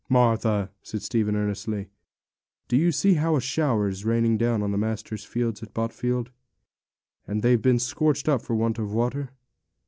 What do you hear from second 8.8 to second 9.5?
water?'